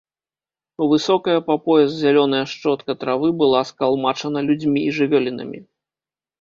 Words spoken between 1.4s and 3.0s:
па пояс зялёная шчотка